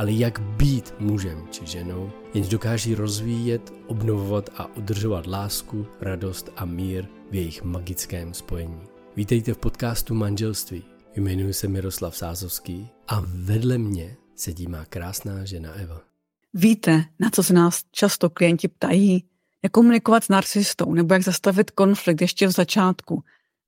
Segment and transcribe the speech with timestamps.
[0.00, 6.64] ale jak být mužem či ženou, jenž dokáží rozvíjet, obnovovat a udržovat lásku, radost a
[6.64, 8.80] mír v jejich magickém spojení.
[9.16, 10.84] Vítejte v podcastu Manželství.
[11.16, 16.00] Jmenuji se Miroslav Sázovský a vedle mě sedí má krásná žena Eva.
[16.54, 19.24] Víte, na co se nás často klienti ptají?
[19.62, 23.24] Jak komunikovat s narcistou nebo jak zastavit konflikt ještě v začátku,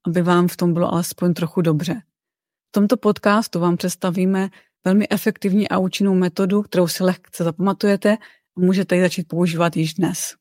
[0.07, 2.01] aby vám v tom bylo alespoň trochu dobře.
[2.69, 4.49] V tomto podcastu vám představíme
[4.85, 8.17] velmi efektivní a účinnou metodu, kterou si lehce zapamatujete
[8.57, 10.35] a můžete ji začít používat již dnes.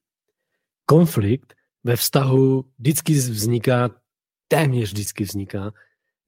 [0.87, 1.55] Konflikt
[1.85, 3.91] ve vztahu vždycky vzniká,
[4.49, 5.73] téměř vždycky vzniká,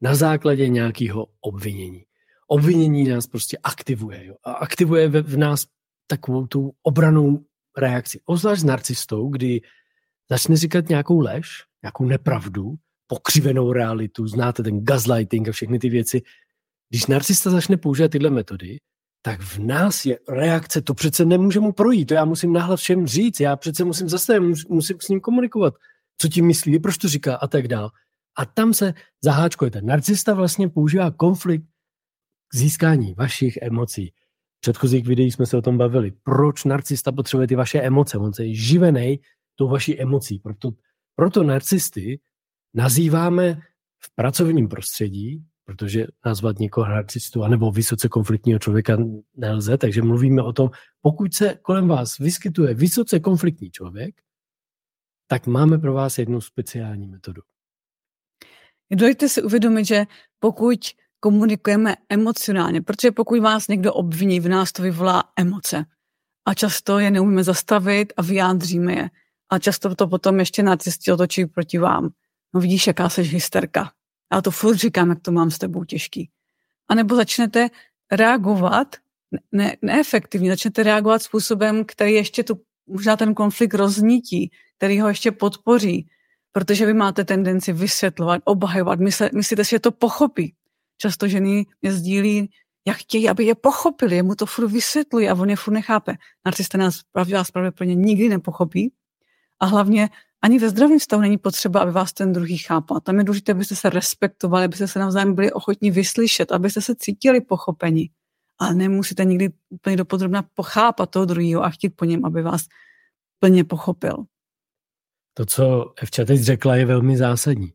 [0.00, 2.04] na základě nějakého obvinění.
[2.46, 4.26] Obvinění nás prostě aktivuje.
[4.26, 4.34] Jo?
[4.44, 5.66] A aktivuje v nás
[6.06, 7.44] takovou tu obranou
[7.78, 8.20] reakci.
[8.24, 9.60] Ozvlášť s narcistou, kdy
[10.30, 11.48] začne říkat nějakou lež,
[11.82, 12.74] nějakou nepravdu,
[13.06, 16.22] pokřivenou realitu, znáte ten gaslighting a všechny ty věci.
[16.90, 18.78] Když narcista začne používat tyhle metody,
[19.22, 23.06] tak v nás je reakce, to přece nemůže mu projít, to já musím nahlas všem
[23.06, 25.74] říct, já přece musím zastavit, musím s ním komunikovat,
[26.20, 27.90] co tím myslí, proč to říká a tak dál.
[28.38, 29.70] A tam se zaháčkuje.
[29.70, 31.64] Ten narcista vlastně používá konflikt
[32.48, 34.12] k získání vašich emocí.
[34.56, 36.12] V předchozích videích jsme se o tom bavili.
[36.22, 38.18] Proč narcista potřebuje ty vaše emoce?
[38.18, 39.20] On se je živený
[39.54, 40.38] tou vaší emocí.
[40.38, 40.70] Proto,
[41.16, 42.20] proto narcisty
[42.74, 43.54] nazýváme
[44.04, 48.96] v pracovním prostředí protože nazvat někoho narcistu anebo vysoce konfliktního člověka
[49.36, 50.70] nelze, takže mluvíme o tom,
[51.00, 54.14] pokud se kolem vás vyskytuje vysoce konfliktní člověk,
[55.26, 57.42] tak máme pro vás jednu speciální metodu.
[58.92, 60.04] Důležité si uvědomit, že
[60.38, 60.78] pokud
[61.20, 65.84] komunikujeme emocionálně, protože pokud vás někdo obviní, v nás to vyvolá emoce.
[66.46, 69.10] A často je neumíme zastavit a vyjádříme je.
[69.50, 72.08] A často to potom ještě narcisti otočí proti vám.
[72.54, 73.92] No vidíš, jaká seš hysterka.
[74.34, 76.30] Já to furt říkám, jak to mám s tebou těžký.
[76.88, 77.68] A nebo začnete
[78.12, 78.96] reagovat
[79.52, 85.32] ne, neefektivně, začnete reagovat způsobem, který ještě tu, možná ten konflikt roznítí, který ho ještě
[85.32, 86.08] podpoří,
[86.52, 90.54] protože vy máte tendenci vysvětlovat, obhajovat, mysle, myslíte si, že to pochopí.
[90.98, 92.50] Často ženy mě sdílí,
[92.86, 96.14] jak chtějí, aby je pochopili, jemu to furt vysvětluje a on je furt nechápe.
[96.44, 98.92] Narcista nás pravděpodobně nikdy nepochopí
[99.60, 100.08] a hlavně
[100.44, 103.00] ani ve zdravém stavu není potřeba, aby vás ten druhý chápal.
[103.00, 107.40] Tam je důležité, abyste se respektovali, abyste se navzájem byli ochotní vyslyšet, abyste se cítili
[107.40, 108.10] pochopeni.
[108.58, 112.66] Ale nemusíte nikdy úplně dopodrobna pochápat toho druhého a chtít po něm, aby vás
[113.38, 114.24] plně pochopil.
[115.34, 117.72] To, co Evča teď řekla, je velmi zásadní.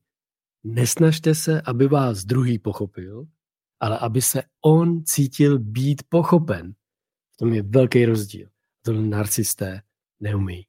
[0.64, 3.26] Nesnažte se, aby vás druhý pochopil,
[3.80, 6.74] ale aby se on cítil být pochopen.
[7.34, 8.50] V tom je velký rozdíl.
[8.86, 9.82] To narcisté
[10.20, 10.69] neumí.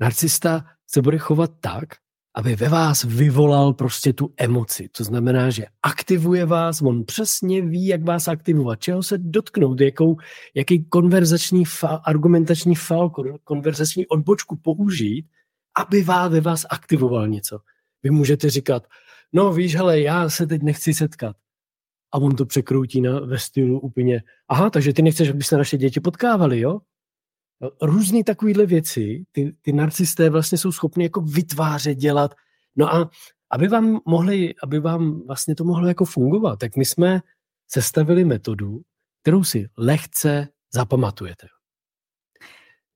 [0.00, 1.88] Narcista se bude chovat tak,
[2.36, 4.88] aby ve vás vyvolal prostě tu emoci.
[4.88, 10.16] To znamená, že aktivuje vás, on přesně ví, jak vás aktivovat, čeho se dotknout, jakou,
[10.54, 13.10] jaký konverzační fal, argumentační fal,
[13.44, 15.26] konverzační odbočku použít,
[15.78, 17.58] aby vás, ve vás aktivoval něco.
[18.02, 18.86] Vy můžete říkat,
[19.32, 21.36] no víš, hele, já se teď nechci setkat.
[22.12, 25.78] A on to překroutí na, ve stylu úplně, aha, takže ty nechceš, aby se naše
[25.78, 26.78] děti potkávali, jo?
[27.82, 32.34] Různé takovéhle věci, ty, ty narcisté vlastně jsou schopni jako vytvářet, dělat.
[32.76, 33.10] No a
[33.50, 37.20] aby vám mohli, aby vám vlastně to mohlo jako fungovat, tak my jsme
[37.68, 38.80] sestavili metodu,
[39.22, 41.46] kterou si lehce zapamatujete.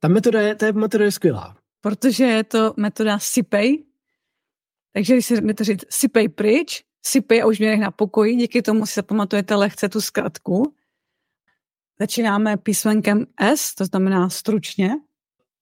[0.00, 1.56] Ta metoda je, ta metoda je skvělá.
[1.80, 3.84] Protože je to metoda sypej,
[4.92, 8.86] takže když si to říct sypej pryč, sypej a už mě na pokoji, díky tomu
[8.86, 10.74] si zapamatujete lehce tu zkratku
[12.00, 14.90] Začínáme písmenkem S, to znamená stručně.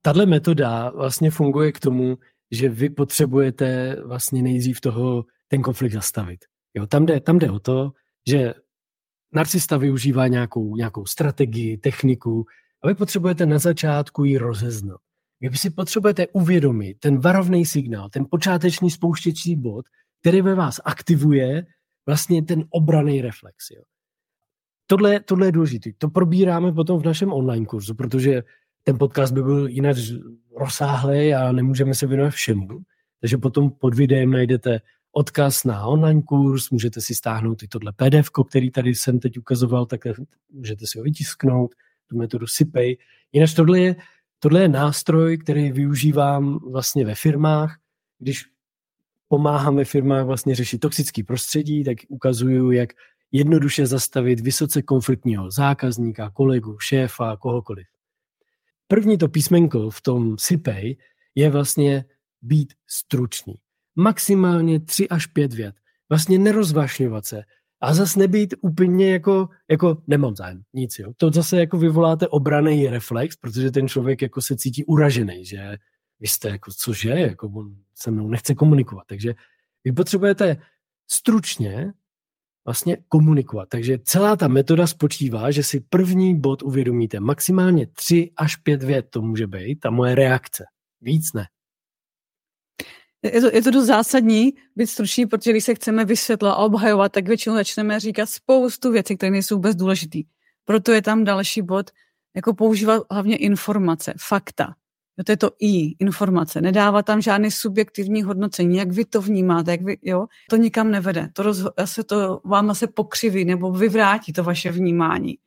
[0.03, 2.19] Tahle metoda vlastně funguje k tomu,
[2.51, 6.45] že vy potřebujete vlastně nejdřív toho, ten konflikt zastavit.
[6.75, 7.93] Jo, tam, jde, tam jde o to,
[8.29, 8.55] že
[9.33, 12.47] narcista využívá nějakou, nějakou strategii, techniku
[12.83, 15.01] a vy potřebujete na začátku ji rozeznat.
[15.41, 19.87] Vy si potřebujete uvědomit ten varovný signál, ten počáteční spouštěcí bod,
[20.21, 21.67] který ve vás aktivuje
[22.07, 23.71] vlastně ten obraný reflex.
[23.71, 23.83] Jo.
[24.93, 25.91] Tohle, tohle je důležité.
[25.99, 28.43] To probíráme potom v našem online kurzu, protože
[28.83, 29.97] ten podcast by byl jinak
[30.57, 32.69] rozsáhlý a nemůžeme se věnovat všemu.
[33.21, 34.81] Takže potom pod videem najdete
[35.13, 39.87] odkaz na online kurz, můžete si stáhnout i tohle PDF, který tady jsem teď ukazoval,
[39.87, 40.01] tak
[40.51, 41.75] můžete si ho vytisknout,
[42.07, 42.97] tu metodu SIPEJ.
[43.33, 43.97] Jinak tohle je,
[44.39, 47.79] tohle je nástroj, který využívám vlastně ve firmách,
[48.19, 48.45] když
[49.29, 52.93] pomáhám ve firmách vlastně řešit toxický prostředí, tak ukazuju, jak
[53.33, 57.87] jednoduše zastavit vysoce konfliktního zákazníka, kolegu, šéfa, kohokoliv.
[58.89, 60.97] První to písmenko v tom SIPEJ
[61.35, 62.05] je vlastně
[62.43, 63.55] být stručný.
[63.97, 65.75] Maximálně tři až pět vět.
[66.09, 67.43] Vlastně nerozvášňovat se.
[67.81, 70.99] A zase nebýt úplně jako, jako nemám zájem, nic.
[70.99, 71.13] Jo.
[71.17, 75.77] To zase jako vyvoláte obraný reflex, protože ten člověk jako se cítí uražený, že
[76.21, 79.05] vy jste jako, cože, jako on se mnou nechce komunikovat.
[79.07, 79.35] Takže
[79.85, 80.57] vy potřebujete
[81.11, 81.93] stručně
[82.65, 83.69] vlastně komunikovat.
[83.69, 87.21] Takže celá ta metoda spočívá, že si první bod uvědomíte.
[87.21, 90.65] Maximálně tři až pět vět to může být, ta moje reakce.
[91.01, 91.47] Víc ne.
[93.23, 97.13] Je to, je to dost zásadní být stručný, protože když se chceme vysvětlovat a obhajovat,
[97.13, 100.19] tak většinou začneme říkat spoustu věcí, které nejsou vůbec důležité.
[100.65, 101.91] Proto je tam další bod,
[102.37, 104.75] jako používat hlavně informace, fakta.
[105.19, 106.61] Jo, to je to I, informace.
[106.61, 111.29] Nedává tam žádný subjektivní hodnocení, jak vy to vnímáte, jak vy, jo, to nikam nevede.
[111.33, 115.39] To roz, se to vám se pokřiví nebo vyvrátí to vaše vnímání.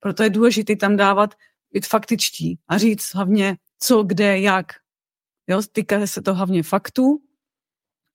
[0.00, 1.34] Proto je důležité tam dávat,
[1.72, 4.66] být faktičtí a říct hlavně co, kde, jak.
[5.48, 7.22] Jo, týká se to hlavně faktů,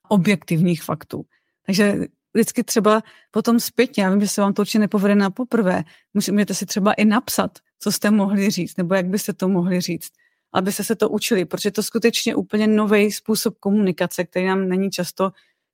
[0.10, 1.26] objektivních faktů.
[1.66, 1.96] Takže
[2.34, 6.54] vždycky třeba potom zpětně, já vím, že se vám to určitě nepovede na poprvé, můžete
[6.54, 10.12] si třeba i napsat, co jste mohli říct, nebo jak byste to mohli říct
[10.54, 15.32] abyste se to učili, protože to skutečně úplně nový způsob komunikace, který nám není často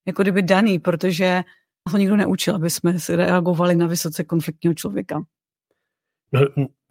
[0.08, 1.44] jako kdyby daný, protože
[1.92, 5.24] to nikdo neučil, aby jsme reagovali na vysoce konfliktního člověka.
[6.34, 6.42] No,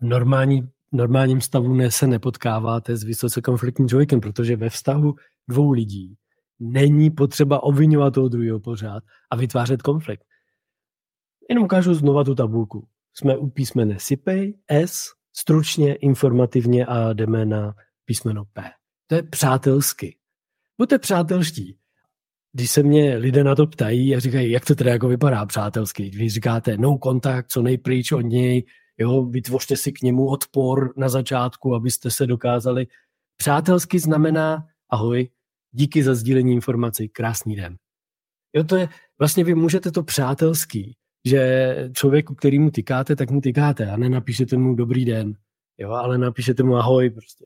[0.00, 5.14] normální, normálním stavu ne, se nepotkáváte s vysoce konfliktním člověkem, protože ve vztahu
[5.48, 6.16] dvou lidí
[6.60, 10.24] není potřeba obvinovat toho druhého pořád a vytvářet konflikt.
[11.48, 12.88] Jenom ukážu znova tu tabulku.
[13.14, 17.74] Jsme u písmene SIPEJ, S, stručně, informativně a jdeme na
[18.04, 18.70] písmeno P.
[19.06, 20.16] To je přátelsky.
[20.78, 21.76] Buďte přátelští.
[22.52, 26.10] Když se mě lidé na to ptají a říkají, jak to teda jako vypadá přátelsky,
[26.10, 28.64] když říkáte no kontakt, co nejpryč od něj,
[28.98, 32.86] jo, vytvořte si k němu odpor na začátku, abyste se dokázali.
[33.36, 35.28] Přátelsky znamená ahoj,
[35.72, 37.76] díky za sdílení informací, krásný den.
[38.52, 38.88] Jo, to je,
[39.18, 44.74] vlastně vy můžete to přátelský že člověku, kterýmu tykáte, tak mu tykáte a nenapíšete mu
[44.74, 45.34] dobrý den,
[45.78, 47.44] jo, ale napíšete mu ahoj prostě.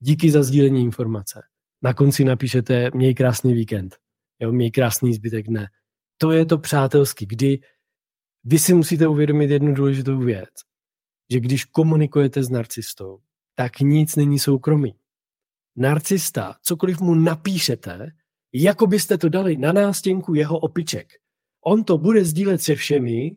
[0.00, 1.42] Díky za sdílení informace.
[1.82, 3.96] Na konci napíšete měj krásný víkend,
[4.40, 5.68] jo, měj krásný zbytek dne.
[6.18, 7.60] To je to přátelský, kdy
[8.44, 10.50] vy si musíte uvědomit jednu důležitou věc,
[11.32, 13.18] že když komunikujete s narcistou,
[13.54, 14.94] tak nic není soukromý.
[15.76, 18.12] Narcista, cokoliv mu napíšete,
[18.52, 21.08] jako byste to dali na nástěnku jeho opiček
[21.66, 23.36] on to bude sdílet se všemi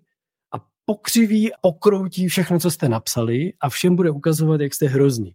[0.55, 5.31] a pokřiví, okroutí všechno, co jste napsali a všem bude ukazovat, jak jste hrozní.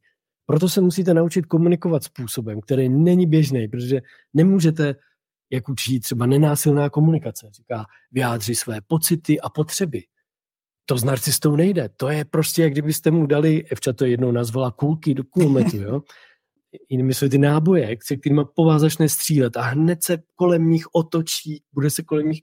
[0.47, 4.01] Proto se musíte naučit komunikovat způsobem, který není běžný, protože
[4.35, 4.95] nemůžete,
[5.51, 10.03] jak učí třeba nenásilná komunikace, říká, vyjádři své pocity a potřeby.
[10.89, 11.89] To s narcistou nejde.
[11.97, 16.01] To je prostě, jak kdybyste mu dali, Evča to jednou nazvala kulky do kulometu, jo?
[16.89, 20.85] jinými slovy ty náboje, se kterými po vás začne střílet a hned se kolem nich
[20.93, 22.43] otočí, bude se kolem nich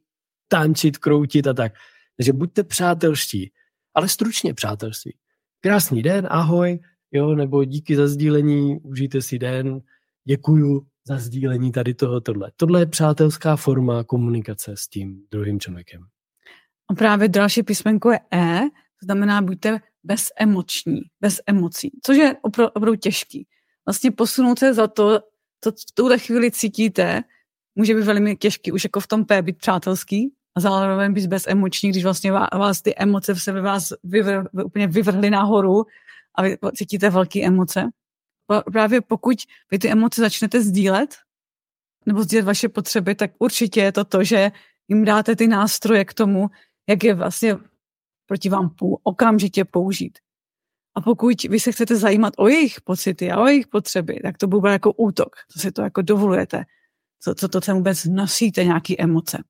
[0.54, 1.74] tančit, kroutit a tak.
[2.18, 3.52] Takže buďte přátelští,
[3.94, 5.18] ale stručně přátelství.
[5.62, 6.80] Krásný den, ahoj,
[7.12, 9.82] jo, nebo díky za sdílení, užijte si den,
[10.28, 12.52] děkuju za sdílení tady toho, tohle.
[12.56, 16.02] Tohle je přátelská forma komunikace s tím druhým člověkem.
[16.92, 18.62] A právě další písmenko je E,
[19.00, 23.48] to znamená buďte bezemoční, bez emocí, což je opravdu těžký.
[23.88, 25.20] Vlastně posunout se za to,
[25.64, 27.24] co v tuhle chvíli cítíte,
[27.76, 31.90] může být velmi těžký, už jako v tom P být přátelský, a zároveň být bezemoční,
[31.90, 35.86] když vlastně vás ty emoce se ve vás vyvr, úplně vyvrhly nahoru
[36.36, 37.90] a vy cítíte velké emoce.
[38.72, 39.38] Právě pokud
[39.72, 41.16] vy ty emoce začnete sdílet,
[42.06, 44.52] nebo sdílet vaše potřeby, tak určitě je to to, že
[44.88, 46.50] jim dáte ty nástroje k tomu,
[46.90, 47.58] jak je vlastně
[48.26, 50.20] proti vám půl, okamžitě použít.
[50.96, 54.48] A pokud vy se chcete zajímat o jejich pocity a o jejich potřeby, tak to
[54.48, 56.64] bude jako útok, co si to jako dovolujete,
[57.20, 59.44] co, co to tam vůbec nosíte, nějaké emoce.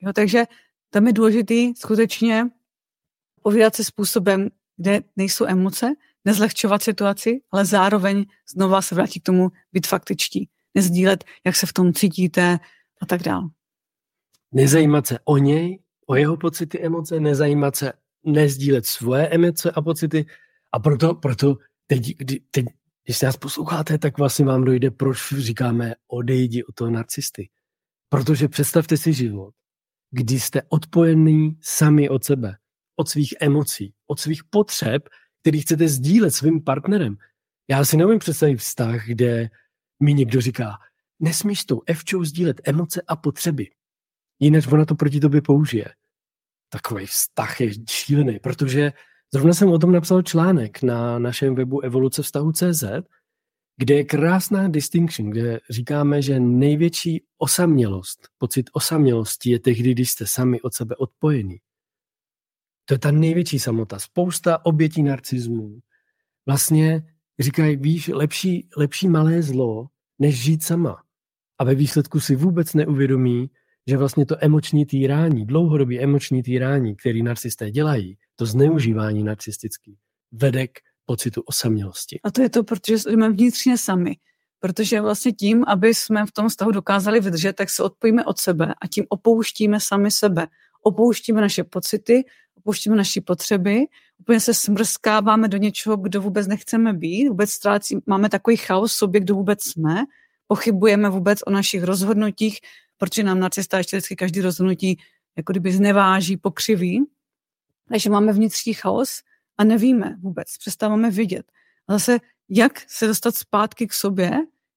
[0.00, 0.44] Jo, takže
[0.90, 2.46] tam je důležitý skutečně
[3.42, 8.24] povídat se způsobem, kde nejsou emoce, nezlehčovat situaci, ale zároveň
[8.54, 10.48] znova se vrátit k tomu být faktičtí.
[10.74, 12.58] Nezdílet, jak se v tom cítíte
[13.02, 13.44] a tak dále.
[14.52, 17.92] Nezajímat se o něj, o jeho pocity, emoce, nezajímat se,
[18.24, 20.26] nezdílet svoje emoce a pocity.
[20.72, 22.64] A proto, proto teď, kdy, teď,
[23.04, 27.48] když nás posloucháte, tak vlastně vám dojde, proč říkáme odejdi od toho narcisty.
[28.08, 29.54] Protože představte si život,
[30.10, 32.56] kdy jste odpojený sami od sebe,
[32.96, 35.08] od svých emocí, od svých potřeb,
[35.40, 37.16] který chcete sdílet svým partnerem.
[37.70, 39.50] Já si neumím představit vztah, kde
[40.02, 40.78] mi někdo říká,
[41.20, 43.66] nesmíš tou Evčou sdílet emoce a potřeby.
[44.40, 45.94] Jinak ona to proti tobě použije.
[46.68, 48.92] Takový vztah je šílený, protože
[49.34, 52.84] zrovna jsem o tom napsal článek na našem webu evoluce vztahu CZ,
[53.78, 60.26] kde je krásná distinction, kde říkáme, že největší osamělost, pocit osamělosti je tehdy, když jste
[60.26, 61.56] sami od sebe odpojení.
[62.84, 63.98] To je ta největší samota.
[63.98, 65.78] Spousta obětí narcismu
[66.46, 67.02] vlastně
[67.38, 69.86] říkají, víš, lepší, lepší malé zlo,
[70.18, 71.02] než žít sama.
[71.58, 73.50] A ve výsledku si vůbec neuvědomí,
[73.86, 79.96] že vlastně to emoční týrání, dlouhodobý emoční týrání, který narcisté dělají, to zneužívání narcistický,
[80.32, 82.20] vede k pocitu osamělosti.
[82.24, 84.16] A to je to, protože jsme vnitřně sami.
[84.60, 88.74] Protože vlastně tím, aby jsme v tom stavu dokázali vydržet, tak se odpojíme od sebe
[88.82, 90.46] a tím opouštíme sami sebe.
[90.82, 92.24] Opouštíme naše pocity,
[92.54, 93.86] opouštíme naše potřeby,
[94.18, 98.96] úplně se smrskáváme do něčeho, kdo vůbec nechceme být, vůbec ztrácí, máme takový chaos v
[98.96, 100.04] sobě, kdo vůbec jsme,
[100.46, 102.58] pochybujeme vůbec o našich rozhodnutích,
[102.98, 104.98] protože nám narcista ještě vždycky každý rozhodnutí
[105.36, 107.04] jako kdyby zneváží, pokřiví.
[107.88, 109.22] Takže máme vnitřní chaos
[109.58, 111.52] a nevíme vůbec, přestáváme vidět.
[111.88, 114.30] A zase, jak se dostat zpátky k sobě,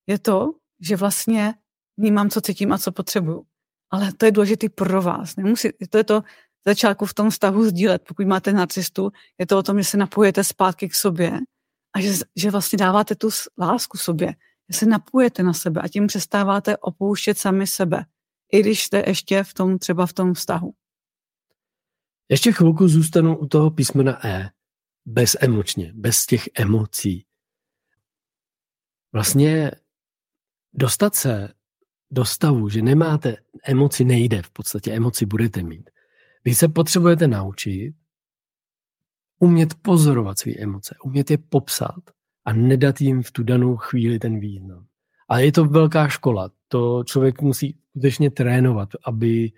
[0.08, 1.54] je to, že vlastně
[1.98, 3.46] vnímám, co cítím a co potřebuju.
[3.92, 5.36] Ale to je důležité pro vás.
[5.36, 6.24] Nemusí, to je to
[6.68, 8.04] začátku v tom vztahu sdílet.
[8.08, 11.40] Pokud máte narcistu, je to o tom, že se napojete zpátky k sobě
[11.96, 14.36] a že, že vlastně dáváte tu lásku sobě,
[14.72, 18.06] že se napujete na sebe a tím přestáváte opouštět sami sebe,
[18.52, 20.74] i když jste ještě v tom třeba v tom vztahu.
[22.30, 24.50] Ještě chvilku zůstanu u toho písmena E.
[25.06, 27.26] Bezemočně, bez těch emocí.
[29.14, 29.72] Vlastně
[30.74, 31.54] dostat se
[32.12, 34.42] do stavu, že nemáte emoci, nejde.
[34.42, 35.90] V podstatě emoci budete mít.
[36.46, 37.96] Vy se potřebujete naučit
[39.40, 42.02] umět pozorovat své emoce, umět je popsat
[42.46, 44.86] a nedat jim v tu danou chvíli ten význam.
[45.30, 46.52] A je to velká škola.
[46.68, 49.52] To člověk musí skutečně trénovat, aby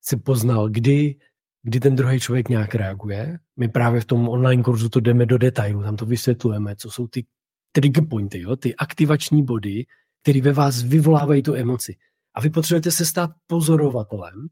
[0.00, 1.16] si poznal, kdy,
[1.62, 3.38] kdy ten druhý člověk nějak reaguje.
[3.56, 7.06] My právě v tom online kurzu to jdeme do detailu, tam to vysvětlujeme, co jsou
[7.06, 7.26] ty
[7.72, 8.56] trigger pointy, jo?
[8.56, 9.84] ty aktivační body,
[10.22, 11.96] které ve vás vyvolávají tu emoci.
[12.34, 14.46] A vy potřebujete se stát pozorovatelem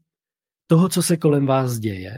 [0.67, 2.17] toho, co se kolem vás děje,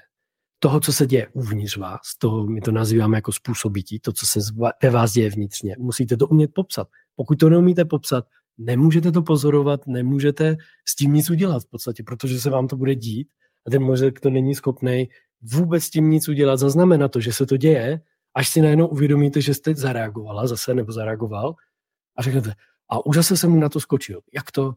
[0.60, 4.39] toho, co se děje uvnitř vás, toho my to nazýváme jako způsobití, to, co se
[4.83, 5.75] ve vás děje vnitřně.
[5.79, 6.88] Musíte to umět popsat.
[7.15, 8.25] Pokud to neumíte popsat,
[8.57, 10.57] nemůžete to pozorovat, nemůžete
[10.88, 13.27] s tím nic udělat v podstatě, protože se vám to bude dít
[13.68, 15.10] a ten mozek to není schopný
[15.41, 18.01] vůbec s tím nic udělat, zaznamenat to, že se to děje,
[18.36, 21.56] až si najednou uvědomíte, že jste zareagovala zase nebo zareagoval
[22.18, 22.53] a řeknete,
[22.89, 24.20] a už zase jsem na to skočil.
[24.34, 24.74] Jak to?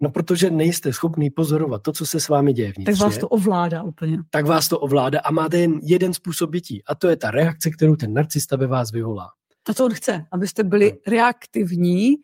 [0.00, 2.84] No, protože nejste schopný pozorovat to, co se s vámi děje vnitřně.
[2.84, 4.18] Tak vás to ovládá úplně.
[4.30, 6.82] Tak vás to ovládá a máte jen jeden způsob bytí.
[6.86, 9.28] A to je ta reakce, kterou ten narcista ve vás vyvolá.
[9.68, 12.14] A to on chce, abyste byli reaktivní,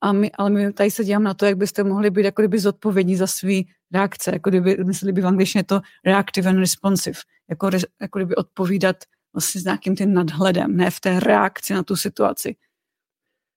[0.00, 2.58] a my, ale my tady se dívám na to, jak byste mohli být jako kdyby
[2.58, 7.18] zodpovědní za svý reakce, jako kdyby, mysleli by v angličtině to reactive and responsive,
[7.50, 8.96] jako, jako kdyby odpovídat
[9.32, 12.56] vlastně s nějakým tím nadhledem, ne v té reakci na tu situaci.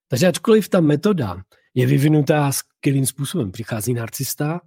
[0.08, 1.44] Takže ačkoliv ta metoda
[1.74, 4.62] je vyvinutá skvělým způsobem, přichází narcista,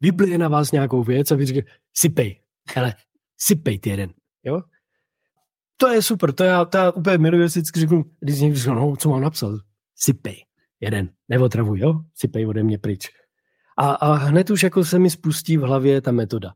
[0.00, 2.40] vyblije na vás nějakou věc a vy říkáte, sypej,
[2.76, 2.94] ale
[3.40, 4.12] sypej ty jeden,
[4.44, 4.62] jo?
[5.76, 8.96] To je super, to já, to já úplně miluji, vždycky řeknu, když někdo říká, no,
[8.96, 9.60] co mám napsat,
[9.96, 10.44] sypej,
[10.80, 13.08] jeden, neotravuj, jo, sypej ode mě pryč.
[13.78, 16.52] A, a hned už jako se mi spustí v hlavě ta metoda.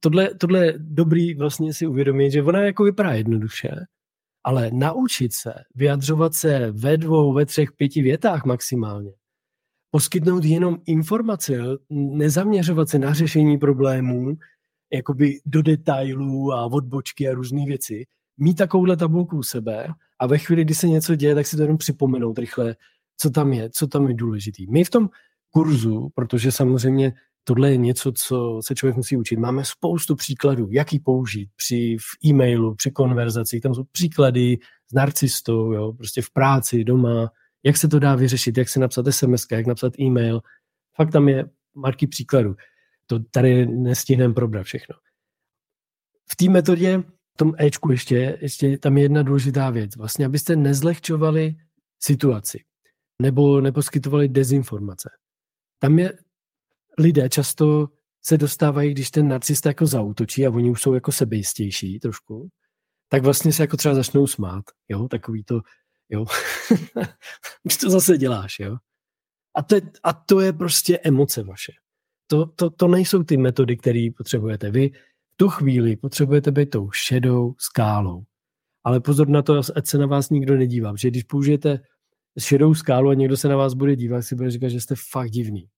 [0.00, 3.70] Tohle, tohle je dobrý vlastně si uvědomit, že ona jako vypadá jednoduše,
[4.44, 9.12] ale naučit se vyjadřovat se ve dvou, ve třech, pěti větách maximálně,
[9.90, 11.58] poskytnout jenom informace,
[11.90, 14.36] nezaměřovat se na řešení problémů,
[14.92, 18.06] jakoby do detailů a odbočky a různé věci,
[18.38, 21.62] mít takovouhle tabulku u sebe a ve chvíli, kdy se něco děje, tak si to
[21.62, 22.76] jenom připomenout rychle,
[23.16, 24.66] co tam je, co tam je důležitý.
[24.70, 25.08] My v tom
[25.50, 27.12] kurzu, protože samozřejmě
[27.44, 29.38] tohle je něco, co se člověk musí učit.
[29.38, 33.60] Máme spoustu příkladů, jak ji použít při v e-mailu, při konverzaci.
[33.60, 34.58] Tam jsou příklady
[34.90, 37.30] s narcistou, jo, prostě v práci, doma,
[37.62, 40.40] jak se to dá vyřešit, jak se napsat SMS, jak napsat e-mail.
[40.96, 42.54] Fakt tam je marky příkladů.
[43.06, 44.94] To tady nestihneme probrat všechno.
[46.32, 46.98] V té metodě,
[47.34, 49.96] v tom Ečku ještě, ještě tam je jedna důležitá věc.
[49.96, 51.54] Vlastně, abyste nezlehčovali
[51.98, 52.64] situaci
[53.18, 55.10] nebo neposkytovali dezinformace.
[55.78, 56.12] Tam je
[56.98, 57.88] lidé často
[58.24, 62.48] se dostávají, když ten narcista jako zautočí a oni už jsou jako sebejistější trošku,
[63.08, 65.60] tak vlastně se jako třeba začnou smát, jo, takový to,
[66.08, 66.26] jo,
[67.64, 68.76] už to zase děláš, jo.
[69.56, 71.72] A to, je, a to je prostě emoce vaše.
[72.26, 74.70] To, to, to nejsou ty metody, které potřebujete.
[74.70, 74.90] Vy
[75.32, 78.22] v tu chvíli potřebujete být tou šedou skálou.
[78.84, 81.80] Ale pozor na to, ať se na vás nikdo nedívá, že když použijete
[82.38, 85.30] šedou skálu a někdo se na vás bude dívat, si bude říkat, že jste fakt
[85.30, 85.68] divný.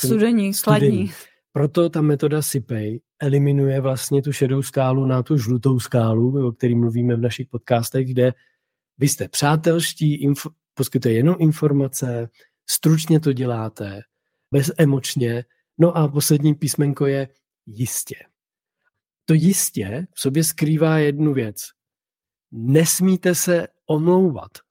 [0.00, 1.12] Studení, sladní.
[1.52, 6.74] Proto ta metoda SIPEJ eliminuje vlastně tu šedou skálu na tu žlutou skálu, o který
[6.74, 8.32] mluvíme v našich podcastech, kde
[8.98, 12.28] vy jste přátelští, inf- poskytuje jenom informace,
[12.70, 14.02] stručně to děláte,
[14.50, 15.44] bezemočně.
[15.78, 17.28] No a poslední písmenko je
[17.66, 18.16] jistě.
[19.24, 21.64] To jistě v sobě skrývá jednu věc.
[22.52, 24.65] Nesmíte se omlouvat.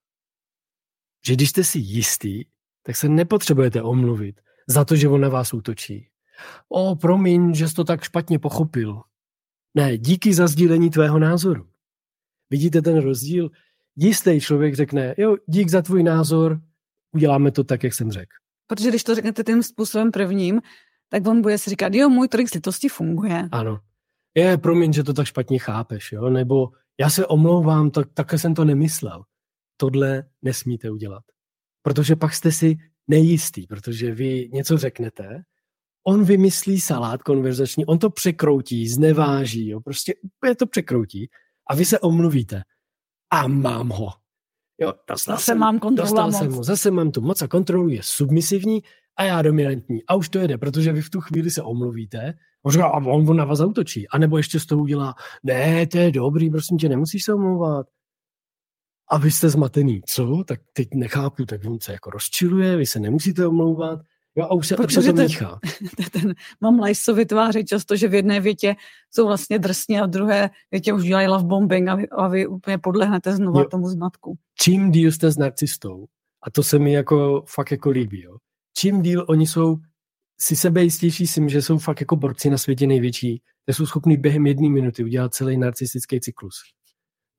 [1.27, 2.43] Že když jste si jistý,
[2.83, 6.07] tak se nepotřebujete omluvit za to, že on na vás útočí.
[6.69, 9.01] O, promiň, že jsi to tak špatně pochopil.
[9.75, 11.67] Ne, díky za sdílení tvého názoru.
[12.49, 13.49] Vidíte ten rozdíl?
[13.95, 16.61] Jistý člověk řekne, jo, dík za tvůj názor,
[17.11, 18.31] uděláme to tak, jak jsem řekl.
[18.67, 20.61] Protože když to řeknete tím způsobem prvním,
[21.09, 23.49] tak on bude si říkat, jo, můj trik slitosti funguje.
[23.51, 23.79] Ano.
[24.35, 26.29] Je, promiň, že to tak špatně chápeš, jo?
[26.29, 29.23] Nebo já se omlouvám, tak, takhle jsem to nemyslel.
[29.77, 31.23] Tohle nesmíte udělat.
[31.81, 32.77] Protože pak jste si
[33.07, 35.43] nejistý, protože vy něco řeknete,
[36.07, 39.79] on vymyslí salát konverzační, on to překroutí, zneváží, jo?
[39.81, 41.29] prostě úplně to překroutí
[41.69, 42.63] a vy se omluvíte.
[43.31, 44.09] A mám ho.
[44.81, 46.37] Jo, dostal zase jsem, mám kontrolu dostal moc.
[46.37, 48.81] jsem ho, zase mám tu moc a kontrolu je submisivní
[49.17, 49.99] a já dominantní.
[50.07, 53.37] A už to jede, protože vy v tu chvíli se omluvíte, možná a on, on
[53.37, 54.07] na vás zautočí.
[54.07, 57.87] A nebo ještě z toho udělá, ne, to je dobrý, prosím tě, nemusíš se omlouvat.
[59.09, 60.01] A vy jste zmatený.
[60.05, 60.43] Co?
[60.47, 63.99] Tak teď nechápu, tak on se jako rozčiluje, vy se nemusíte omlouvat.
[64.37, 65.59] Jo, a už se, Protože se to míchá.
[65.97, 68.75] Ten, ten mám lajso vytváří často, že v jedné větě
[69.11, 72.47] jsou vlastně drsně a v druhé větě už dělají love bombing a vy, a vy
[72.47, 73.65] úplně podlehnete znovu jo.
[73.65, 74.37] tomu zmatku.
[74.59, 76.05] Čím díl jste s narcistou,
[76.43, 78.37] a to se mi jako fakt jako líbí, jo,
[78.77, 79.77] čím díl oni jsou
[80.41, 84.45] si sebejistější si, že jsou fakt jako borci na světě největší, tak jsou schopni během
[84.45, 86.55] jedné minuty udělat celý narcistický cyklus.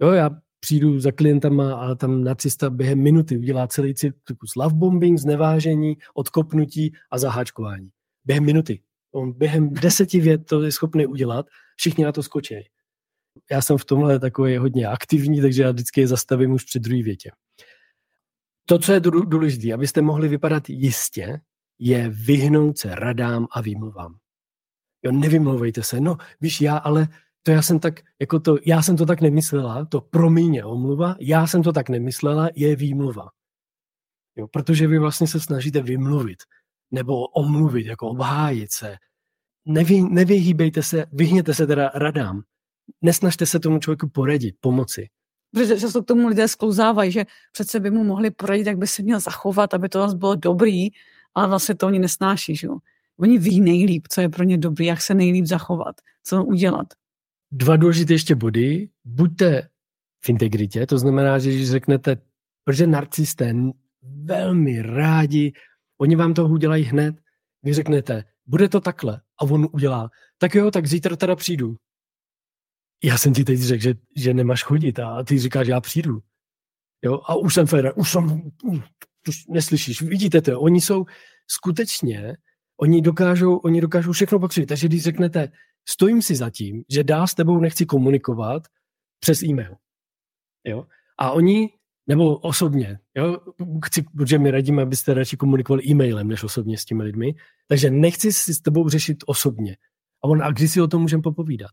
[0.02, 5.96] Jo, já přijdu za klientama a tam narcista během minuty udělá celý cyklus lovebombing, znevážení,
[6.14, 7.90] odkopnutí a zaháčkování.
[8.24, 8.82] Během minuty.
[9.12, 12.54] On během deseti vět to je schopný udělat, všichni na to skočí.
[13.50, 17.02] Já jsem v tomhle takový hodně aktivní, takže já vždycky je zastavím už při druhé
[17.02, 17.30] větě.
[18.68, 21.40] To, co je důležité, abyste mohli vypadat jistě,
[21.78, 24.16] je vyhnout se radám a výmluvám.
[25.02, 27.08] Jo, nevymlouvejte se, no víš, já ale
[27.46, 31.46] to já jsem tak, jako to, já jsem to tak nemyslela, to promiň omluva, já
[31.46, 33.28] jsem to tak nemyslela, je výmluva.
[34.36, 36.38] Jo, protože vy vlastně se snažíte vymluvit,
[36.90, 38.96] nebo omluvit, jako obhájit se.
[39.64, 42.42] Nevy, nevyhýbejte se, vyhněte se teda radám.
[43.02, 45.08] Nesnažte se tomu člověku poradit, pomoci.
[45.54, 49.02] Protože často k tomu lidé sklouzávají, že přece by mu mohli poradit, jak by se
[49.02, 50.88] měl zachovat, aby to bylo dobrý,
[51.34, 52.56] ale vlastně to oni nesnáší.
[52.56, 52.68] Že?
[53.18, 56.86] Oni ví nejlíp, co je pro ně dobrý, jak se nejlíp zachovat, co udělat
[57.52, 58.88] dva důležité ještě body.
[59.04, 59.68] Buďte
[60.24, 62.16] v integritě, to znamená, že když řeknete,
[62.64, 63.54] protože narcisté
[64.02, 65.52] velmi rádi,
[66.00, 67.16] oni vám to udělají hned,
[67.62, 71.76] vy řeknete, bude to takhle a on udělá, tak jo, tak zítra teda přijdu.
[73.04, 76.22] Já jsem ti teď řekl, že, že nemáš chodit a ty říkáš, já přijdu.
[77.04, 78.50] Jo, a už jsem fér, už jsem,
[79.28, 81.04] už neslyšíš, vidíte to, oni jsou
[81.46, 82.36] skutečně,
[82.80, 84.66] oni dokážou, oni dokážou všechno pokřivit.
[84.66, 85.52] Takže když řeknete,
[85.88, 88.62] stojím si za tím, že dál s tebou nechci komunikovat
[89.20, 89.76] přes e-mail.
[90.64, 90.86] Jo?
[91.18, 91.70] A oni,
[92.06, 93.40] nebo osobně, jo?
[93.84, 97.34] Chci, protože my radíme, abyste radši komunikovali e-mailem, než osobně s těmi lidmi,
[97.68, 99.76] takže nechci si s tebou řešit osobně.
[100.24, 101.72] A on, a kdy si o tom můžeme popovídat?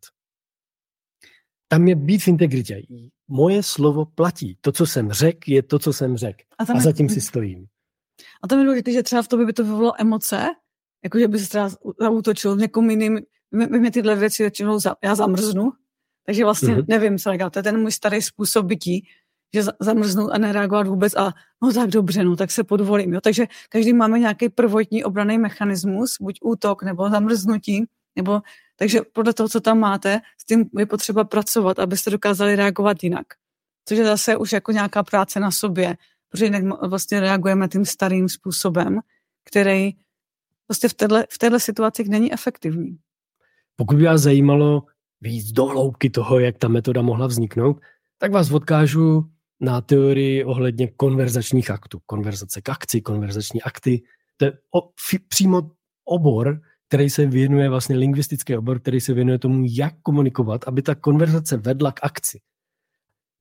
[1.68, 2.82] Tam je být v integritě.
[3.28, 4.58] Moje slovo platí.
[4.62, 6.44] To, co jsem řekl, je to, co jsem řekl.
[6.60, 7.66] A, a zatím si stojím.
[8.44, 10.46] A to mi důležité, že třeba v tobě by to vyvolalo emoce,
[11.04, 13.20] jakože by se třeba zautočil někomu jiným,
[13.56, 15.72] my, my tyhle věci většinou za, já zamrznu,
[16.26, 16.86] takže vlastně mm-hmm.
[16.88, 17.54] nevím, co reagovat.
[17.54, 19.08] To je ten můj starý způsob bytí,
[19.54, 23.14] že zamrznout a nereagovat vůbec a no tak dobře, no tak se podvolím.
[23.14, 23.22] Jo.
[23.22, 27.86] Takže každý máme nějaký prvotní obraný mechanismus, buď útok nebo zamrznutí,
[28.16, 28.42] nebo
[28.76, 33.26] takže podle toho, co tam máte, s tím je potřeba pracovat, abyste dokázali reagovat jinak.
[33.86, 35.98] Což je zase už jako nějaká práce na sobě,
[36.30, 39.00] protože jinak vlastně reagujeme tím starým způsobem,
[39.46, 39.92] který
[40.68, 42.98] prostě v téhle, v téhle situaci není efektivní.
[43.76, 44.84] Pokud by vás zajímalo
[45.22, 47.82] víc do hloubky toho, jak ta metoda mohla vzniknout,
[48.18, 52.00] tak vás odkážu na teorii ohledně konverzačních aktů.
[52.06, 54.04] Konverzace k akci, konverzační akty.
[54.38, 55.72] To je o, f, přímo
[56.06, 60.96] obor, který se věnuje vlastně lingvistický obor, který se věnuje tomu, jak komunikovat, aby ta
[60.96, 62.40] konverzace vedla k akci.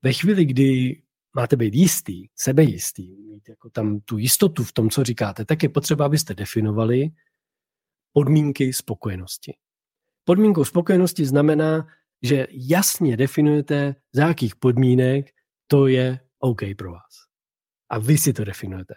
[0.02, 1.02] Ve chvíli, kdy
[1.36, 5.68] máte být jistý, sebejistý, mít jako tam tu jistotu v tom, co říkáte, tak je
[5.68, 7.10] potřeba, abyste definovali
[8.12, 9.54] podmínky spokojenosti.
[10.24, 11.86] Podmínkou spokojenosti znamená,
[12.22, 15.30] že jasně definujete, za jakých podmínek
[15.66, 17.12] to je OK pro vás.
[17.90, 18.94] A vy si to definujete.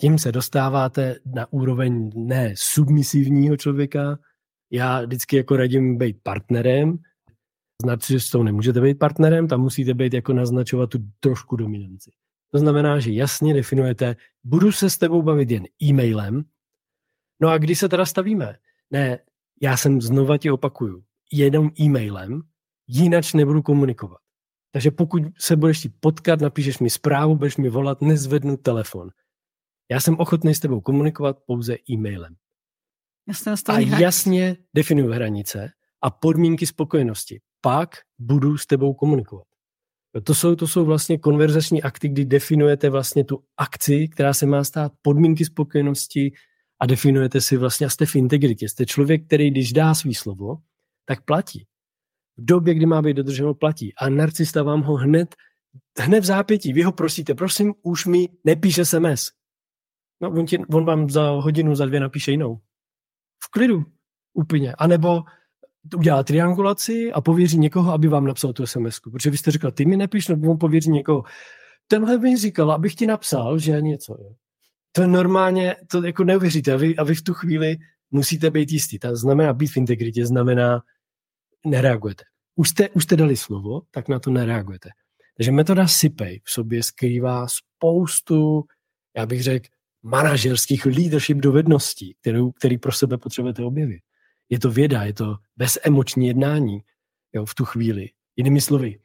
[0.00, 4.18] Tím se dostáváte na úroveň ne submisivního člověka.
[4.70, 6.98] Já vždycky jako radím být partnerem.
[8.18, 12.10] S tou nemůžete být partnerem, tam musíte být jako naznačovat tu trošku dominanci.
[12.52, 16.44] To znamená, že jasně definujete, budu se s tebou bavit jen e-mailem,
[17.40, 18.56] no a když se teda stavíme?
[18.90, 19.18] Ne,
[19.62, 22.42] já jsem znova ti opakuju, jenom e-mailem,
[22.86, 24.18] jinak nebudu komunikovat.
[24.72, 29.10] Takže pokud se budeš si potkat, napíšeš mi zprávu, budeš mi volat, nezvednu telefon.
[29.90, 32.34] Já jsem ochotný s tebou komunikovat pouze e-mailem.
[33.28, 35.70] Jasně, a jasně definuju hranice
[36.02, 37.40] a podmínky spokojenosti.
[37.60, 39.44] Pak budu s tebou komunikovat.
[40.24, 44.64] To jsou, to jsou vlastně konverzační akty, kdy definujete vlastně tu akci, která se má
[44.64, 46.32] stát podmínky spokojenosti
[46.80, 48.68] a definujete si vlastně jste v integritě.
[48.68, 50.56] Jste člověk, který když dá svý slovo,
[51.04, 51.66] tak platí.
[52.36, 53.94] V době, kdy má být dodrženo, platí.
[53.94, 55.34] A narcista vám ho hned,
[55.98, 59.30] hned v zápětí, vy ho prosíte, prosím, už mi nepíše SMS.
[60.20, 62.60] No, on, ti, on vám za hodinu, za dvě napíše jinou.
[63.44, 63.84] V klidu.
[64.34, 64.74] Úplně.
[64.74, 65.22] A nebo
[65.96, 69.00] udělá triangulaci a pověří někoho, aby vám napsal tu sms.
[69.00, 71.22] Protože vy jste říkal, ty mi nepíš, nebo on pověří někoho.
[71.86, 74.16] Tenhle mi říkal, abych ti napsal, že něco.
[74.20, 74.45] Je.
[74.96, 76.72] To je normálně, to jako neuvěříte.
[76.72, 77.76] A vy, a vy v tu chvíli
[78.10, 78.98] musíte být jistý.
[78.98, 80.82] To znamená být v integritě, znamená
[81.66, 82.24] nereagujete.
[82.54, 84.90] Už jste, už jste dali slovo, tak na to nereagujete.
[85.36, 88.64] Takže metoda SIPEJ v sobě skrývá spoustu,
[89.16, 89.68] já bych řekl,
[90.02, 94.00] manažerských leadership dovedností, kterou, který pro sebe potřebujete objevit.
[94.48, 96.80] Je to věda, je to bezemoční jednání
[97.32, 98.10] jo, v tu chvíli.
[98.36, 98.98] Jinými slovy,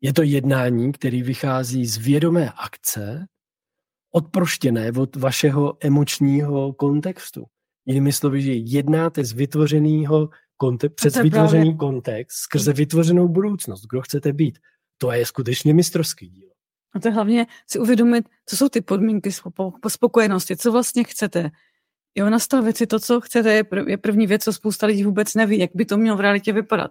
[0.00, 3.26] je to jednání, který vychází z vědomé akce,
[4.14, 7.44] odproštěné od vašeho emočního kontextu.
[7.86, 10.28] Jinými slovy, že jednáte z vytvořeného
[10.62, 11.76] konte- před vytvořený právě...
[11.76, 13.82] kontext skrze vytvořenou budoucnost.
[13.90, 14.58] Kdo chcete být?
[14.98, 16.48] To je skutečně mistrovský díl.
[16.94, 19.30] A to je hlavně si uvědomit, co jsou ty podmínky
[19.88, 21.50] spokojenosti, co vlastně chcete.
[22.14, 25.34] Jo, nastavit si to, co chcete, je, prv, je první věc, co spousta lidí vůbec
[25.34, 26.90] neví, jak by to mělo v realitě vypadat.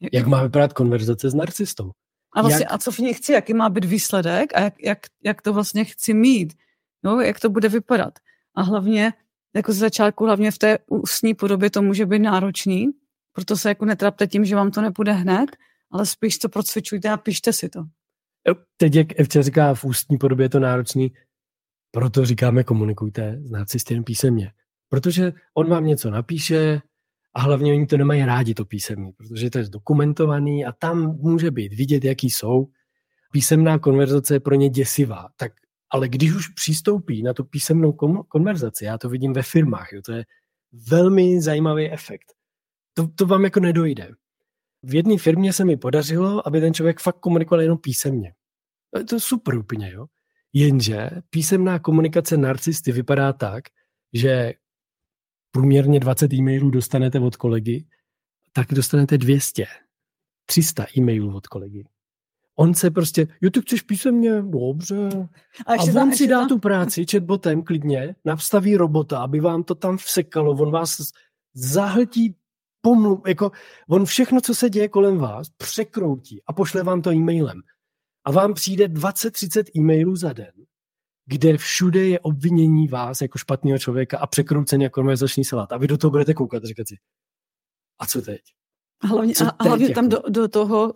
[0.00, 1.90] Jak, jak má vypadat konverzace s narcistou?
[2.36, 2.72] A, vlastně, jak...
[2.72, 5.84] a co v ní chci, jaký má být výsledek a jak, jak, jak to vlastně
[5.84, 6.52] chci mít,
[7.04, 8.18] jo, jak to bude vypadat.
[8.54, 9.12] A hlavně,
[9.56, 12.90] jako z začátku, hlavně v té ústní podobě to může být náročný,
[13.32, 15.50] proto se jako netrapte tím, že vám to nepůjde hned,
[15.90, 17.84] ale spíš to procvičujte a pište si to.
[18.76, 21.12] Teď, jak Evče říká, v ústní podobě je to náročný,
[21.90, 24.52] proto říkáme komunikujte s narcistem písemně.
[24.88, 26.80] Protože on vám něco napíše
[27.34, 31.50] a hlavně oni to nemají rádi, to písemní, protože to je zdokumentovaný a tam může
[31.50, 32.68] být vidět, jaký jsou.
[33.32, 35.52] Písemná konverzace je pro ně děsivá, tak
[35.90, 37.92] ale když už přistoupí na tu písemnou
[38.28, 40.24] konverzaci, já to vidím ve firmách, jo, to je
[40.90, 42.32] velmi zajímavý efekt.
[42.94, 44.10] To, to vám jako nedojde.
[44.82, 48.34] V jedné firmě se mi podařilo, aby ten člověk fakt komunikoval jenom písemně.
[49.08, 50.06] To je super úplně, jo.
[50.52, 53.64] Jenže písemná komunikace narcisty vypadá tak,
[54.12, 54.54] že
[55.50, 57.86] průměrně 20 e-mailů dostanete od kolegy,
[58.52, 59.66] tak dostanete 200,
[60.46, 61.84] 300 e-mailů od kolegy.
[62.56, 65.08] On se prostě, jo, ty chceš písemně, dobře.
[65.66, 69.96] A, a on si dá tu práci chatbotem klidně, navstaví robota, aby vám to tam
[69.96, 71.12] vsekalo, on vás
[71.54, 72.36] zahltí
[72.80, 73.52] pomluv, jako
[73.88, 77.60] on všechno, co se děje kolem vás, překroutí a pošle vám to e-mailem.
[78.24, 80.52] A vám přijde 20-30 e-mailů za den,
[81.30, 85.72] kde všude je obvinění vás jako špatného člověka a překroucený jako konverzační salát.
[85.72, 86.96] A vy do toho budete koukat a říkat si,
[87.98, 88.40] a co teď?
[89.02, 89.94] A hlavně, co teď, a hlavně jako?
[89.94, 90.92] tam do, do toho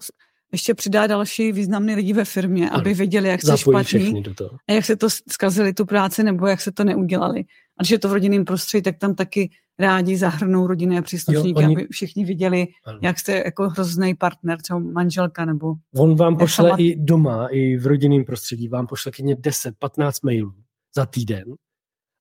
[0.52, 4.58] ještě přidá další významný lidi ve firmě, ano, aby věděli, jak se špatný do toho.
[4.68, 7.40] a jak se to zkazili tu práci nebo jak se to neudělali.
[7.78, 11.66] A když je to v rodinném prostředí, tak tam taky rádi zahrnou rodinné příslušníky, jo,
[11.66, 11.76] oni...
[11.76, 12.98] aby všichni viděli, ano.
[13.02, 15.74] jak jste jako hrozný partner, třeba manželka nebo...
[15.94, 16.80] On vám pošle chamat...
[16.80, 20.54] i doma, i v rodinném prostředí, vám pošle kyně 10-15 mailů
[20.96, 21.44] za týden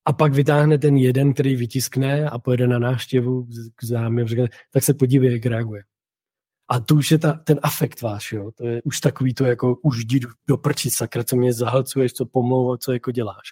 [0.05, 4.25] a pak vytáhne ten jeden, který vytiskne a pojede na návštěvu k zámě,
[4.71, 5.83] tak se podívej, jak reaguje.
[6.69, 8.51] A to už je ta, ten afekt váš, jo.
[8.55, 12.25] To je už takový to jako už jdi do prčit, sakra, co mě zahlcuješ, co
[12.25, 13.47] pomlouvat, co jako děláš.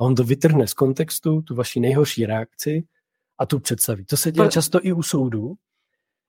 [0.00, 2.84] A on to vytrhne z kontextu, tu vaši nejhorší reakci
[3.40, 4.04] a tu představí.
[4.04, 4.50] To se děje to...
[4.50, 5.54] často i u soudu,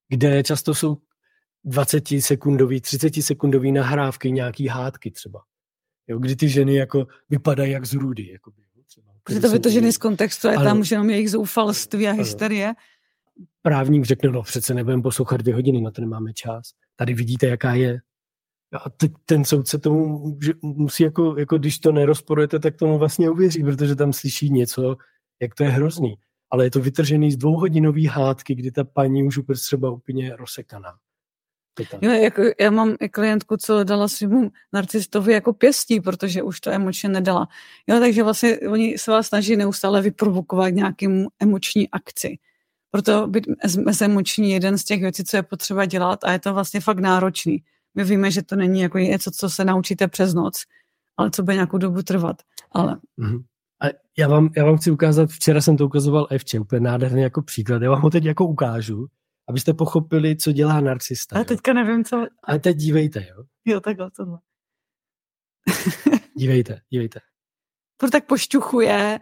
[0.10, 0.98] kde často jsou
[1.64, 5.42] 20 sekundový, 30 sekundový nahrávky, nějaký hádky třeba.
[6.08, 8.32] Jo, kdy ty ženy jako vypadají jak z rudy.
[8.32, 8.52] Jako
[9.24, 12.74] Protože to vytržený z kontextu a tam už jenom jejich zoufalství a hysterie.
[13.62, 16.72] právník řekne, no přece nebudeme poslouchat dvě hodiny, na to nemáme čas.
[16.96, 18.00] Tady vidíte, jaká je.
[18.86, 23.64] A teď ten soudce tomu musí, jako, jako když to nerozporujete, tak tomu vlastně uvěří,
[23.64, 24.96] protože tam slyší něco,
[25.42, 26.16] jak to je hrozný.
[26.52, 30.94] Ale je to vytržený z dvouhodinové hádky, kdy ta paní už úplně třeba úplně rozsekaná.
[32.02, 37.10] Jo, jako, já mám klientku, co dala svému narcistovi jako pěstí, protože už to emočně
[37.10, 37.48] nedala.
[37.88, 42.38] Jo, takže vlastně oni se vás snaží neustále vyprovokovat nějakým emoční akci.
[42.92, 43.48] Proto být
[44.02, 47.64] emoční jeden z těch věcí, co je potřeba dělat a je to vlastně fakt náročný.
[47.96, 50.64] My víme, že to není jako něco, co se naučíte přes noc,
[51.18, 52.36] ale co bude nějakou dobu trvat.
[52.72, 52.98] Ale...
[53.20, 53.44] Mm-hmm.
[54.18, 57.42] A já vám, já vám chci ukázat, včera jsem to ukazoval Evče, úplně nádherný jako
[57.42, 57.82] příklad.
[57.82, 59.08] Já vám ho teď jako ukážu
[59.52, 61.36] abyste pochopili, co dělá narcista.
[61.36, 62.28] Ale teďka nevím, co...
[62.44, 63.44] Ale teď dívejte, jo.
[63.66, 64.40] Jo, takhle, tohle.
[66.38, 67.20] dívejte, dívejte.
[67.98, 69.20] To tak pošťuchuje.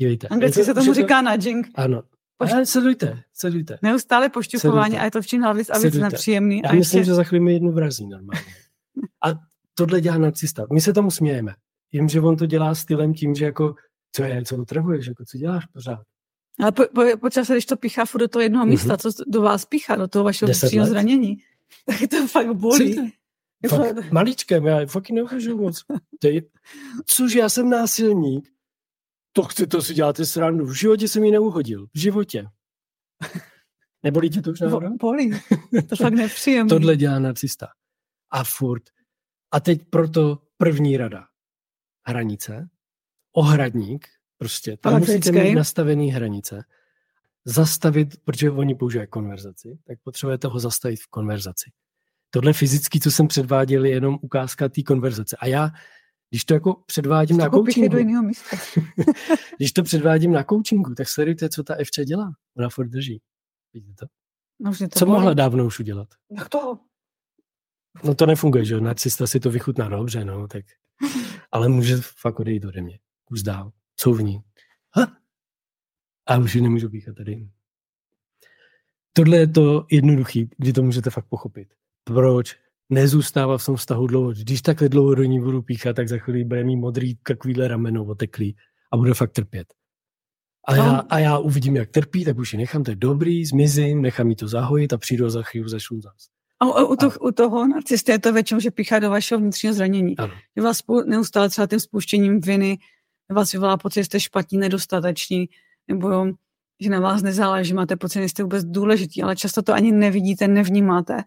[0.00, 0.28] Dívejte.
[0.28, 0.94] Anglicky se tomu to...
[0.94, 1.70] říká nudging.
[1.74, 2.02] Ano.
[2.36, 2.52] Poš...
[2.52, 3.78] Ale sledujte, sledujte.
[3.82, 5.00] Neustále pošťuchování sledujte.
[5.00, 6.60] a je to čím dál víc a víc nepříjemný.
[6.64, 7.10] Já a myslím, ještě...
[7.10, 8.46] že za chvíli mi jednu vrazí normálně.
[9.24, 9.28] A
[9.74, 10.66] tohle dělá narcista.
[10.72, 11.54] My se tomu smějeme.
[11.92, 13.74] Jenže on to dělá stylem tím, že jako,
[14.12, 16.02] co je, co utrhuješ, jako, co děláš pořád.
[16.60, 18.70] Ale po, po, po čase, když to píchá furt do toho jednoho mm-hmm.
[18.70, 21.36] místa, co do vás píchá, do toho vašeho vnitřního zranění,
[21.86, 23.12] tak to fakt bolí.
[23.68, 25.84] Fakt, maličké, já fakt neukážu moc.
[26.18, 26.50] Ty,
[27.06, 28.48] což já jsem násilník,
[29.32, 30.66] to chci, to si děláte srandu.
[30.66, 31.86] V životě jsem ji neuhodil.
[31.94, 32.46] V životě.
[34.02, 34.96] Nebolí tě to už náhodou?
[34.96, 35.30] Bolí.
[35.88, 36.68] To fakt nepříjemné.
[36.68, 37.68] Tohle dělá nacista.
[38.30, 38.82] A furt.
[39.52, 41.24] A teď proto první rada.
[42.10, 42.68] Hranice,
[43.32, 44.06] ohradník,
[44.40, 46.64] Prostě tam musíte mít nastavený hranice.
[47.44, 51.70] Zastavit, protože oni používají konverzaci, tak potřebujete ho zastavit v konverzaci.
[52.30, 55.36] Tohle fyzicky, co jsem předváděl, je jenom ukázka té konverzace.
[55.40, 55.70] A já,
[56.30, 57.96] když to jako předvádím na coachingu,
[59.56, 62.32] když to předvádím na coachingu, tak sledujte, co ta Evča dělá.
[62.56, 63.20] Ona furt drží.
[63.74, 64.06] Vidíte to?
[64.60, 66.08] No, to co mohla dávno už udělat?
[66.38, 66.78] Jak to?
[68.04, 70.64] No to nefunguje, že Narcista si to vychutná dobře, no, tak.
[71.52, 72.98] Ale může fakt odejít ode mě.
[73.24, 74.40] Kus dál couvní.
[74.96, 75.16] Ha?
[76.26, 77.48] A už ji nemůžu píchat tady.
[79.12, 81.68] Tohle je to jednoduchý, kdy to můžete fakt pochopit.
[82.04, 82.56] Proč
[82.90, 84.32] nezůstává v tom vztahu dlouho.
[84.32, 88.04] Když takhle dlouho do ní budu píchat, tak za chvíli bude mít modrý takovýhle rameno
[88.04, 88.56] oteklý
[88.92, 89.74] a bude fakt trpět.
[90.68, 94.02] A já, a já uvidím, jak trpí, tak už ji nechám, to je dobrý, zmizím,
[94.02, 96.30] nechám jí to zahojit a přijdu za chvíli začnu zase.
[96.60, 99.74] A u, u, to, u toho narcisty je to většinou, že píchá do vašeho vnitřního
[99.74, 100.16] zranění.
[100.16, 100.34] Ano.
[100.56, 102.78] Že vás neustále třeba tím spuštěním viny
[103.34, 105.48] vás vyvolá pocit, že jste špatní, nedostateční,
[105.88, 106.26] nebo
[106.80, 110.48] že na vás nezáleží, máte pocit, že jste vůbec důležitý, ale často to ani nevidíte,
[110.48, 111.24] nevnímáte.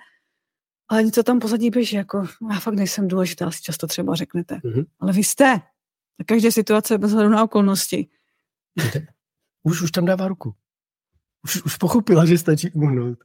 [0.88, 4.56] Ale něco tam pozadí běží, jako já fakt nejsem důležitá, si často třeba řeknete.
[4.56, 4.86] Mm-hmm.
[5.00, 5.62] Ale vy jste.
[6.20, 8.08] Na každé situace bez hledu na okolnosti.
[9.64, 10.56] Už, už tam dává ruku.
[11.44, 13.20] Už, už pochopila, že stačí uhnout.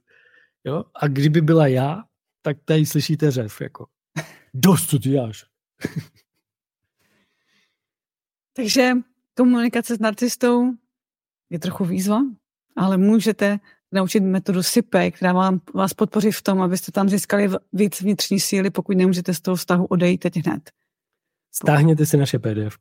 [0.68, 0.84] Jo?
[0.94, 2.04] A kdyby byla já,
[2.42, 3.86] tak tady slyšíte řev, jako
[4.54, 5.44] dost, co ty děláš.
[8.56, 8.92] Takže
[9.36, 10.72] komunikace s narcistou
[11.50, 12.20] je trochu výzva,
[12.76, 13.58] ale můžete
[13.92, 18.70] naučit metodu SIPE, která vám, vás podpoří v tom, abyste tam získali víc vnitřní síly,
[18.70, 20.70] pokud nemůžete z toho vztahu odejít teď hned.
[21.54, 22.78] Stáhněte si naše PDF.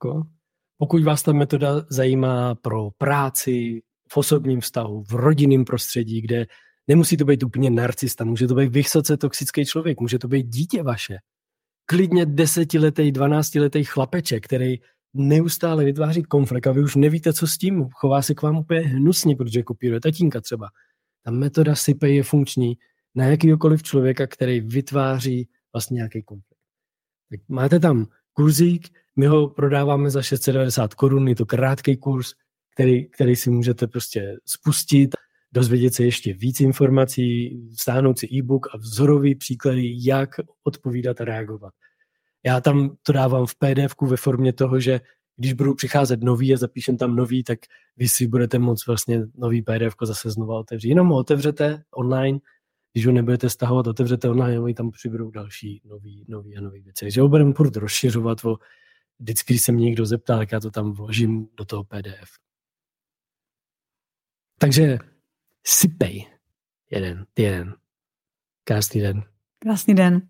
[0.78, 6.45] Pokud vás ta metoda zajímá pro práci, v osobním vztahu, v rodinném prostředí, kde
[6.88, 10.84] nemusí to být úplně narcista, může to být vysoce toxický člověk, může to být dítě
[10.84, 11.17] vaše.
[11.86, 14.78] Klidně desetiletý, dvanáctiletý chlapeček, který
[15.13, 17.89] neustále vytváří konflikt a vy už nevíte, co s tím.
[17.93, 20.67] Chová se k vám úplně hnusně, protože kopíruje tatínka třeba.
[21.23, 22.78] Ta metoda SIPE je funkční
[23.15, 26.58] na jakýkoliv člověka, který vytváří vlastně nějaký konflikt.
[27.30, 32.34] Tak máte tam kurzík, my ho prodáváme za 690 korun, je to krátký kurz,
[32.73, 35.15] který, který si můžete prostě spustit,
[35.57, 40.29] dozvědět se ještě víc informací, stáhnout si e-book a vzorový příklady, jak
[40.63, 41.73] odpovídat a reagovat.
[42.45, 45.01] Já tam to dávám v pdf ve formě toho, že
[45.35, 47.59] když budu přicházet nový a zapíšem tam nový, tak
[47.97, 50.89] vy si budete moct vlastně nový PDF zase znova otevřít.
[50.89, 52.39] Jenom ho otevřete online,
[52.93, 57.05] když ho nebudete stahovat, otevřete online oni tam přibudou další nový, nový a nový věci.
[57.05, 58.57] Takže ho budeme furt rozšiřovat o
[59.19, 62.29] vždycky, když se mě někdo zeptá, tak já to tam vložím do toho PDF.
[64.59, 64.97] Takže
[65.67, 66.27] sypej.
[66.91, 67.75] Jeden, jeden.
[68.63, 69.23] Krásný den.
[69.60, 70.30] Krásný den.